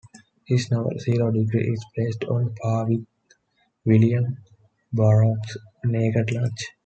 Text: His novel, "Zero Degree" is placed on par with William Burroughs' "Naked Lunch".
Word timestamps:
His 0.47 0.71
novel, 0.71 0.97
"Zero 0.97 1.29
Degree" 1.29 1.73
is 1.73 1.85
placed 1.93 2.23
on 2.23 2.55
par 2.55 2.87
with 2.89 3.05
William 3.85 4.35
Burroughs' 4.91 5.57
"Naked 5.85 6.31
Lunch". 6.31 6.71